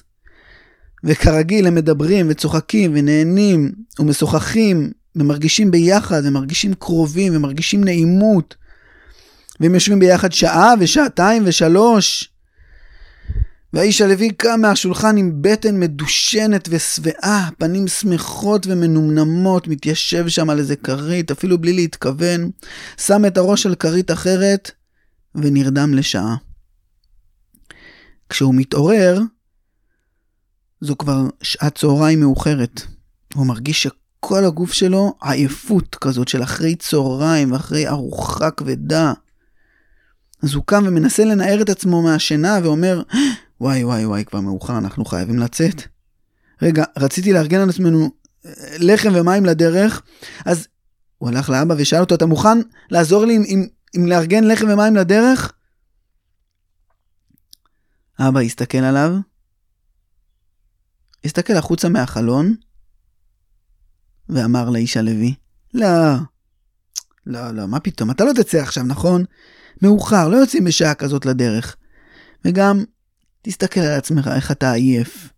וכרגיל 1.04 1.66
הם 1.66 1.74
מדברים 1.74 2.26
וצוחקים 2.30 2.92
ונהנים 2.94 3.72
ומשוחחים 3.98 4.92
ומרגישים 5.16 5.70
ביחד 5.70 6.22
ומרגישים 6.24 6.74
קרובים 6.74 7.36
ומרגישים 7.36 7.84
נעימות. 7.84 8.54
והם 9.60 9.74
יושבים 9.74 9.98
ביחד 9.98 10.32
שעה 10.32 10.74
ושעתיים 10.80 11.42
ושלוש. 11.46 12.28
והאיש 13.72 14.00
הלוי 14.00 14.30
קם 14.30 14.60
מהשולחן 14.60 15.16
עם 15.16 15.32
בטן 15.40 15.80
מדושנת 15.80 16.68
ושבעה, 16.70 17.48
פנים 17.58 17.88
שמחות 17.88 18.66
ומנומנמות, 18.66 19.68
מתיישב 19.68 20.28
שם 20.28 20.50
על 20.50 20.58
איזה 20.58 20.76
כרית, 20.76 21.30
אפילו 21.30 21.58
בלי 21.58 21.72
להתכוון, 21.72 22.50
שם 22.96 23.24
את 23.26 23.38
הראש 23.38 23.66
על 23.66 23.74
כרית 23.74 24.10
אחרת, 24.10 24.70
ונרדם 25.34 25.94
לשעה. 25.94 26.36
כשהוא 28.28 28.54
מתעורר, 28.54 29.20
זו 30.80 30.98
כבר 30.98 31.28
שעת 31.42 31.78
צהריים 31.78 32.20
מאוחרת. 32.20 32.82
הוא 33.34 33.46
מרגיש 33.46 33.82
שכל 33.82 34.44
הגוף 34.44 34.72
שלו 34.72 35.14
עייפות 35.22 35.94
כזאת 35.94 36.28
של 36.28 36.42
אחרי 36.42 36.74
צהריים 36.74 37.52
ואחרי 37.52 37.88
ארוחה 37.88 38.50
כבדה. 38.50 39.12
אז 40.42 40.54
הוא 40.54 40.64
קם 40.66 40.84
ומנסה 40.86 41.24
לנער 41.24 41.62
את 41.62 41.68
עצמו 41.68 42.02
מהשינה 42.02 42.58
ואומר, 42.62 43.02
וואי 43.60 43.84
וואי 43.84 44.06
וואי, 44.06 44.24
כבר 44.24 44.40
מאוחר, 44.40 44.78
אנחנו 44.78 45.04
חייבים 45.04 45.38
לצאת. 45.38 45.82
רגע, 46.62 46.84
רציתי 46.96 47.32
לארגן 47.32 47.60
על 47.60 47.68
עצמנו 47.68 48.10
אה, 48.46 48.52
לחם 48.78 49.12
ומים 49.14 49.46
לדרך, 49.46 50.02
אז 50.44 50.66
הוא 51.18 51.28
הלך 51.28 51.50
לאבא 51.50 51.74
ושאל 51.78 52.00
אותו, 52.00 52.14
אתה 52.14 52.26
מוכן 52.26 52.58
לעזור 52.90 53.24
לי 53.24 53.34
עם, 53.34 53.42
עם, 53.46 53.66
עם 53.92 54.06
לארגן 54.06 54.44
לחם 54.44 54.66
ומים 54.68 54.96
לדרך? 54.96 55.52
אבא 58.20 58.40
הסתכל 58.40 58.78
עליו, 58.78 59.12
הסתכל 61.24 61.52
החוצה 61.52 61.88
מהחלון, 61.88 62.54
ואמר 64.28 64.70
לאיש 64.70 64.96
הלוי, 64.96 65.34
לא, 65.74 65.88
לא, 67.26 67.50
לא, 67.50 67.66
מה 67.66 67.80
פתאום, 67.80 68.10
אתה 68.10 68.24
לא 68.24 68.32
תצא 68.32 68.58
עכשיו, 68.58 68.84
נכון? 68.84 69.24
מאוחר, 69.82 70.28
לא 70.28 70.36
יוצאים 70.36 70.64
בשעה 70.64 70.94
כזאת 70.94 71.26
לדרך. 71.26 71.76
וגם, 72.44 72.84
תסתכל 73.42 73.80
על 73.80 73.98
עצמך 73.98 74.30
איך 74.34 74.50
אתה 74.50 74.72
עייף. 74.72 75.28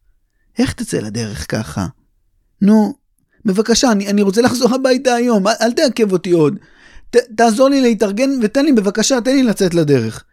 איך 0.58 0.72
תצא 0.72 0.98
לדרך 0.98 1.50
ככה? 1.50 1.86
נו, 2.60 2.94
בבקשה, 3.44 3.92
אני, 3.92 4.08
אני 4.10 4.22
רוצה 4.22 4.42
לחזור 4.42 4.74
הביתה 4.74 5.14
היום, 5.14 5.48
אל, 5.48 5.52
אל 5.60 5.72
תעכב 5.72 6.12
אותי 6.12 6.30
עוד. 6.30 6.58
ת, 7.16 7.16
תעזור 7.36 7.68
לי 7.68 7.80
להתארגן 7.80 8.30
ותן 8.42 8.64
לי, 8.64 8.72
בבקשה, 8.72 9.20
תן 9.20 9.36
לי 9.36 9.42
לצאת 9.42 9.74
לדרך. 9.74 10.24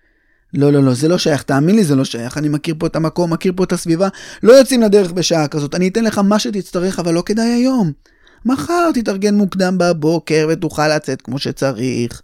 לא, 0.53 0.73
לא, 0.73 0.83
לא, 0.83 0.93
זה 0.93 1.07
לא 1.07 1.17
שייך, 1.17 1.43
תאמין 1.43 1.75
לי, 1.75 1.83
זה 1.83 1.95
לא 1.95 2.05
שייך, 2.05 2.37
אני 2.37 2.49
מכיר 2.49 2.75
פה 2.79 2.87
את 2.87 2.95
המקום, 2.95 3.33
מכיר 3.33 3.53
פה 3.55 3.63
את 3.63 3.71
הסביבה, 3.71 4.07
לא 4.43 4.53
יוצאים 4.53 4.81
לדרך 4.81 5.11
בשעה 5.11 5.47
כזאת, 5.47 5.75
אני 5.75 5.87
אתן 5.87 6.03
לך 6.03 6.17
מה 6.17 6.39
שתצטרך, 6.39 6.99
אבל 6.99 7.13
לא 7.13 7.23
כדאי 7.25 7.49
היום. 7.49 7.91
מחר 8.45 8.91
תתארגן 8.93 9.35
מוקדם 9.35 9.77
בבוקר 9.77 10.47
ותוכל 10.49 10.95
לצאת 10.95 11.21
כמו 11.21 11.39
שצריך. 11.39 12.21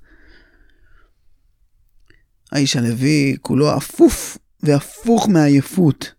האיש 2.52 2.76
הלוי 2.76 3.38
כולו 3.42 3.78
אפוף 3.78 4.38
והפוך 4.64 5.30
מעייפות. 5.30 6.12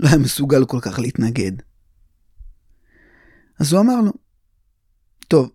לא 0.00 0.08
היה 0.08 0.18
מסוגל 0.18 0.64
כל 0.64 0.78
כך 0.80 0.98
להתנגד. 0.98 1.52
אז 3.60 3.72
הוא 3.72 3.80
אמר 3.80 4.00
לו, 4.00 4.12
טוב, 5.28 5.50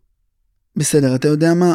בסדר, 0.76 1.16
אתה 1.16 1.28
יודע 1.28 1.54
מה? 1.54 1.74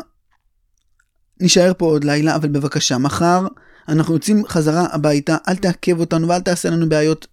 נשאר 1.40 1.72
פה 1.78 1.86
עוד 1.86 2.04
לילה, 2.04 2.36
אבל 2.36 2.48
בבקשה, 2.48 2.98
מחר 2.98 3.46
אנחנו 3.88 4.14
יוצאים 4.14 4.46
חזרה 4.48 4.86
הביתה, 4.94 5.36
אל 5.48 5.56
תעכב 5.56 6.00
אותנו 6.00 6.28
ואל 6.28 6.40
תעשה 6.40 6.70
לנו 6.70 6.88
בעיות. 6.88 7.26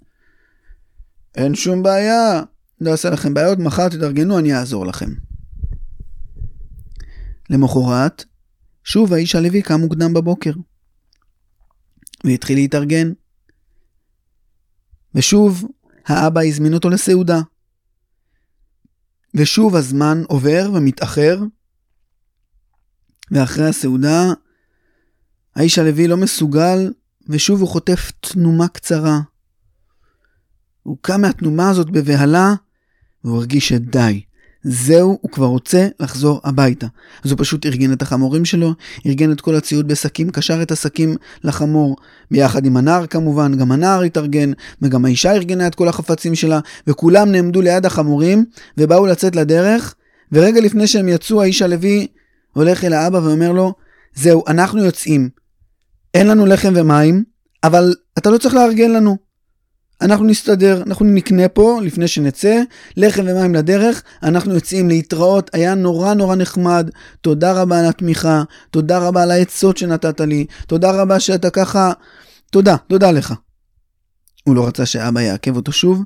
אין 1.36 1.56
שום 1.56 1.84
בעיה, 1.84 2.42
לא 2.82 2.92
אעשה 2.92 3.10
לכם 3.10 3.34
בעיות, 3.34 3.60
מחר 3.60 3.90
תתארגנו, 3.90 4.40
אני 4.40 4.56
אעזור 4.56 4.86
לכם. 4.86 5.10
למחרת, 7.50 8.26
שוב 8.84 9.14
האיש 9.14 9.36
הלוי 9.36 9.62
קם 9.62 9.80
מוקדם 9.80 10.14
בבוקר. 10.14 10.52
והתחיל 12.24 12.58
להתארגן. 12.58 13.14
ושוב, 15.16 15.68
האבא 16.06 16.42
הזמין 16.42 16.74
אותו 16.74 16.90
לסעודה. 16.90 17.42
ושוב 19.36 19.76
הזמן 19.76 20.24
עובר 20.28 20.72
ומתאחר, 20.74 21.40
ואחרי 23.32 23.68
הסעודה, 23.68 24.34
האיש 25.56 25.80
הלוי 25.80 26.08
לא 26.08 26.18
מסוגל, 26.18 26.94
ושוב 27.28 27.62
הוא 27.62 27.70
חוטף 27.70 28.12
תנומה 28.20 28.68
קצרה. 28.68 29.20
הוא 30.84 30.98
קם 31.02 31.22
מהתנומה 31.22 31.70
הזאת 31.70 31.90
בבהלה, 31.90 32.54
והוא 33.24 33.38
הרגיש 33.38 33.70
שדי, 33.70 34.22
זהו, 34.64 35.18
הוא 35.22 35.32
כבר 35.32 35.46
רוצה 35.46 35.88
לחזור 36.00 36.42
הביתה. 36.44 36.88
אז 37.24 37.32
הוא 37.32 37.40
פשוט 37.40 37.66
ארגן 37.66 37.94
את 37.94 38.02
החמורים 38.02 38.46
שלו, 38.46 38.74
ארגן 39.06 39.32
את 39.32 39.42
כל 39.42 39.56
הציוד 39.56 39.88
בשקים, 39.88 40.30
קשר 40.30 40.62
את 40.62 40.72
השקים 40.72 41.16
לחמור, 41.44 41.96
ביחד 42.32 42.66
עם 42.66 42.78
הנער 42.78 43.08
כמובן, 43.08 43.58
גם 43.58 43.72
הנער 43.72 44.02
התארגן, 44.02 44.52
וגם 44.82 45.06
האישה 45.06 45.32
ארגנה 45.32 45.68
את 45.68 45.76
כל 45.76 45.88
החפצים 45.88 46.36
שלה, 46.36 46.60
וכולם 46.88 47.32
נעמדו 47.32 47.62
ליד 47.62 47.86
החמורים, 47.86 48.46
ובאו 48.78 49.06
לצאת 49.06 49.36
לדרך, 49.36 49.96
ורגע 50.32 50.62
לפני 50.62 50.88
שהם 50.88 51.10
יצאו, 51.10 51.42
האיש 51.42 51.62
הלוי 51.62 52.08
הולך 52.54 52.84
אל 52.84 52.94
האבא 52.94 53.18
ואומר 53.18 53.52
לו, 53.52 53.74
זהו, 54.16 54.44
אנחנו 54.48 54.86
יוצאים. 54.86 55.30
אין 56.14 56.28
לנו 56.28 56.46
לחם 56.46 56.74
ומים, 56.76 57.24
אבל 57.64 57.96
אתה 58.18 58.30
לא 58.30 58.38
צריך 58.38 58.54
לארגן 58.56 58.92
לנו. 58.92 59.18
אנחנו 60.04 60.26
נסתדר, 60.26 60.84
אנחנו 60.88 61.06
נקנה 61.06 61.48
פה 61.48 61.80
לפני 61.84 62.08
שנצא, 62.08 62.62
לחם 62.98 63.24
ומים 63.28 63.56
לדרך, 63.56 64.04
אנחנו 64.24 64.54
יוצאים 64.54 64.90
להתראות, 64.90 65.50
היה 65.54 65.76
נורא 65.76 66.14
נורא 66.14 66.36
נחמד, 66.36 66.90
תודה 67.22 67.62
רבה 67.62 67.80
על 67.80 67.86
התמיכה, 67.86 68.44
תודה 68.72 68.98
רבה 68.98 69.24
על 69.24 69.32
העצות 69.32 69.78
שנתת 69.78 70.22
לי, 70.22 70.46
תודה 70.68 70.92
רבה 70.92 71.20
שאתה 71.20 71.50
ככה, 71.50 71.92
תודה, 72.52 72.76
תודה 72.88 73.12
לך. 73.12 73.34
הוא 74.44 74.56
לא 74.56 74.68
רצה 74.68 74.86
שאבא 74.86 75.22
יעכב 75.22 75.56
אותו 75.56 75.72
שוב, 75.72 76.04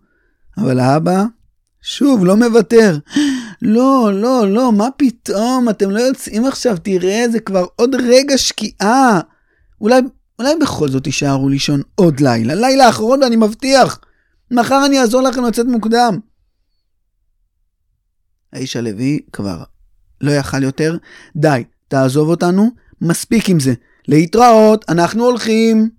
אבל 0.58 0.80
האבא, 0.80 1.24
שוב, 1.82 2.26
לא 2.26 2.36
מוותר. 2.36 2.98
לא, 3.62 4.12
לא, 4.14 4.52
לא, 4.52 4.72
מה 4.72 4.88
פתאום, 4.98 5.70
אתם 5.70 5.92
לא 5.92 6.00
יוצאים 6.00 6.46
עכשיו, 6.46 6.78
תראה, 6.78 7.26
זה 7.32 7.40
כבר 7.40 7.66
עוד 7.76 7.96
רגע 7.96 8.38
שקיעה. 8.38 9.20
אולי 9.82 10.02
אולי 10.40 10.56
בכל 10.62 10.90
זאת 10.90 11.04
תישארו 11.04 11.50
לישון 11.50 11.82
עוד 11.96 12.20
לילה, 12.20 12.56
לילה 12.56 12.90
אחרון 12.90 13.24
ואני 13.24 13.36
מבטיח, 13.36 14.00
מחר 14.52 14.86
אני 14.86 15.00
אעזור 15.00 15.22
לכם 15.22 15.44
לצאת 15.44 15.66
מוקדם. 15.66 16.20
האיש 18.54 18.76
הלוי 18.76 19.20
כבר 19.34 19.64
לא 20.22 20.32
יכל 20.32 20.64
יותר, 20.64 20.98
די, 21.36 21.64
תעזוב 21.88 22.30
אותנו, 22.30 22.70
מספיק 23.02 23.50
עם 23.50 23.60
זה. 23.60 23.74
להתראות, 24.08 24.86
אנחנו 24.90 25.26
הולכים. 25.26 25.90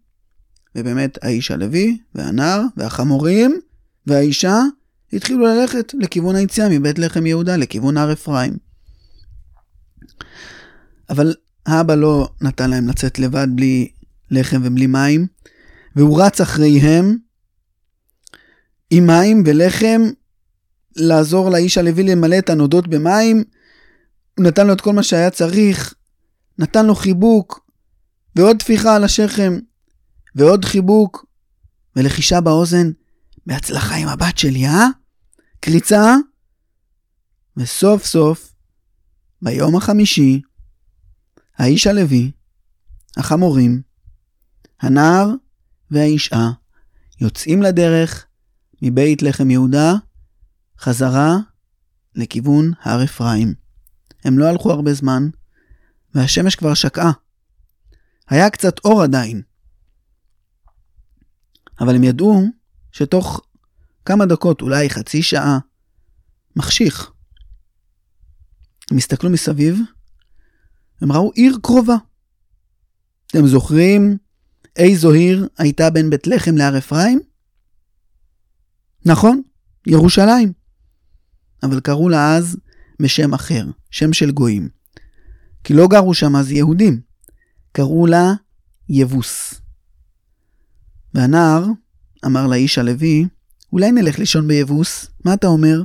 ובאמת, 0.75 1.19
האיש 1.23 1.51
הלוי, 1.51 1.99
והנער, 2.15 2.63
והחמורים, 2.77 3.61
והאישה, 4.07 4.61
התחילו 5.13 5.47
ללכת 5.47 5.93
לכיוון 5.99 6.37
היציאה 6.37 6.69
מבית 6.69 6.99
לחם 6.99 7.27
יהודה, 7.27 7.57
לכיוון 7.57 7.97
הר 7.97 8.13
אפרים. 8.13 8.57
אבל 11.11 11.35
האבא 11.67 11.95
לא 11.95 12.29
נתן 12.41 12.71
להם 12.71 12.89
לצאת 12.89 13.19
לבד 13.19 13.47
בלי 13.51 13.89
לחם 14.31 14.61
ובלי 14.65 14.87
מים, 14.87 15.27
והוא 15.97 16.23
רץ 16.23 16.41
אחריהם 16.41 17.17
עם 18.91 19.07
מים 19.07 19.43
ולחם 19.47 20.01
לעזור 20.97 21.51
לאיש 21.51 21.79
הלוי 21.79 22.03
למלא 22.03 22.39
את 22.39 22.51
הנודות 22.51 22.89
במים. 22.89 23.45
הוא 24.39 24.45
נתן 24.45 24.67
לו 24.67 24.73
את 24.73 24.81
כל 24.81 24.93
מה 24.93 25.03
שהיה 25.03 25.31
צריך, 25.31 25.95
נתן 26.59 26.87
לו 26.87 26.95
חיבוק, 26.95 27.67
ועוד 28.37 28.57
טפיחה 28.59 28.97
על 28.97 29.05
השכם, 29.05 29.59
ועוד 30.35 30.65
חיבוק, 30.65 31.27
ולחישה 31.97 32.41
באוזן, 32.41 32.91
בהצלחה 33.47 33.95
עם 33.95 34.09
הבת 34.09 34.39
שלי, 34.39 34.67
אה? 34.67 34.87
קריצה, 35.61 36.15
וסוף 37.57 38.05
סוף, 38.05 38.55
ביום 39.43 39.77
החמישי, 39.77 40.41
האיש 41.59 41.87
הלוי, 41.87 42.31
החמורים, 43.17 43.83
הנער 44.81 45.27
והאישה 45.91 46.51
יוצאים 47.21 47.63
לדרך 47.63 48.27
מבית 48.83 49.23
לחם 49.23 49.51
יהודה 49.51 49.93
חזרה 50.79 51.37
לכיוון 52.15 52.73
הר 52.83 53.05
אפרים. 53.05 53.55
הם 54.25 54.39
לא 54.39 54.49
הלכו 54.49 54.71
הרבה 54.71 54.95
זמן, 54.95 55.29
והשמש 56.15 56.57
כבר 56.57 56.75
שקעה. 56.75 57.13
היה 58.29 58.51
קצת 58.51 58.79
אור 58.85 59.03
עדיין. 59.03 59.43
אבל 61.81 61.95
הם 61.95 62.05
ידעו 62.05 62.43
שתוך 62.93 63.41
כמה 64.05 64.27
דקות, 64.27 64.63
אולי 64.63 64.91
חצי 64.91 65.23
שעה, 65.23 65.59
מחשיך. 66.57 67.11
הם 68.91 68.97
הסתכלו 68.97 69.31
מסביב, 69.31 69.79
הם 71.01 71.13
ראו 71.13 71.31
עיר 71.35 71.59
קרובה. 71.63 71.97
אתם 73.27 73.47
זוכרים 73.47 74.19
איזו 74.79 75.13
עיר 75.13 75.49
הייתה 75.59 75.91
בין 75.91 76.11
בית 76.11 76.27
לחם 76.27 76.57
להר 76.57 76.79
אפרים? 76.79 77.21
נכון, 79.05 79.43
ירושלים. 79.87 80.53
אבל 81.63 81.81
קראו 81.81 82.09
לה 82.09 82.37
אז 82.37 82.57
בשם 83.03 83.35
אחר, 83.35 83.67
שם 83.91 84.13
של 84.13 84.31
גויים. 84.31 84.69
כי 85.65 85.75
לא 85.75 85.89
גרו 85.89 86.15
שם 86.15 86.37
אז 86.37 86.51
יהודים. 86.51 87.01
קראו 87.73 88.07
לה 88.07 88.33
יבוס. 88.89 89.55
והנער 91.15 91.67
אמר 92.27 92.47
לאיש 92.47 92.79
הלוי, 92.79 93.27
אולי 93.73 93.93
נלך 93.93 94.19
לישון 94.19 94.49
ביבוס? 94.49 95.11
מה 95.25 95.35
אתה 95.35 95.47
אומר? 95.47 95.83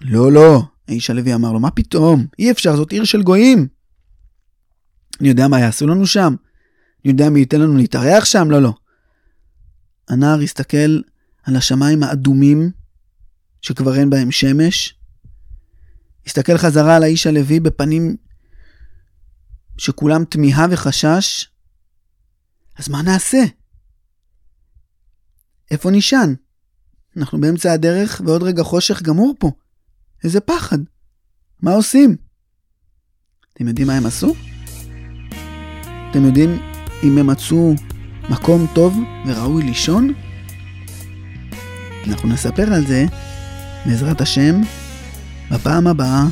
לא, 0.00 0.32
לא, 0.32 0.62
האיש 0.88 1.10
הלוי 1.10 1.34
אמר 1.34 1.52
לו, 1.52 1.60
מה 1.60 1.70
פתאום? 1.70 2.26
אי 2.38 2.50
אפשר, 2.50 2.76
זאת 2.76 2.92
עיר 2.92 3.04
של 3.04 3.22
גויים. 3.22 3.68
אני 5.20 5.28
יודע 5.28 5.48
מה 5.48 5.60
יעשו 5.60 5.86
לנו 5.86 6.06
שם. 6.06 6.34
אני 7.04 7.12
יודע 7.12 7.30
מי 7.30 7.40
ייתן 7.40 7.60
לנו 7.60 7.76
להתארח 7.76 8.24
שם? 8.24 8.50
לא, 8.50 8.62
לא. 8.62 8.74
הנער 10.08 10.40
הסתכל 10.40 11.00
על 11.42 11.56
השמיים 11.56 12.02
האדומים, 12.02 12.70
שכבר 13.62 13.96
אין 13.96 14.10
בהם 14.10 14.30
שמש, 14.30 14.94
הסתכל 16.26 16.58
חזרה 16.58 16.96
על 16.96 17.02
האיש 17.02 17.26
הלוי 17.26 17.60
בפנים 17.60 18.16
שכולם 19.78 20.24
תמיהה 20.24 20.66
וחשש, 20.70 21.46
אז 22.76 22.88
מה 22.88 23.02
נעשה? 23.02 23.44
איפה 25.70 25.90
נישן? 25.90 26.34
אנחנו 27.16 27.40
באמצע 27.40 27.72
הדרך 27.72 28.20
ועוד 28.24 28.42
רגע 28.42 28.62
חושך 28.62 29.02
גמור 29.02 29.34
פה. 29.38 29.50
איזה 30.24 30.40
פחד. 30.40 30.78
מה 31.62 31.72
עושים? 31.72 32.16
אתם 33.52 33.68
יודעים 33.68 33.86
מה 33.86 33.96
הם 33.96 34.06
עשו? 34.06 34.34
אתם 36.10 36.24
יודעים 36.26 36.69
אם 37.04 37.18
הם 37.18 37.26
מצאו 37.26 37.74
מקום 38.28 38.66
טוב 38.72 38.98
וראוי 39.26 39.62
לישון? 39.62 40.12
אנחנו 42.08 42.28
נספר 42.28 42.72
על 42.72 42.86
זה, 42.86 43.06
בעזרת 43.86 44.20
השם, 44.20 44.60
בפעם 45.50 45.86
הבאה 45.86 46.24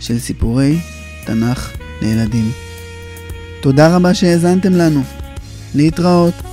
של 0.00 0.18
סיפורי 0.18 0.78
תנ"ך 1.26 1.70
לילדים. 2.02 2.50
תודה 3.60 3.96
רבה 3.96 4.14
שהאזנתם 4.14 4.72
לנו. 4.72 5.02
להתראות. 5.74 6.47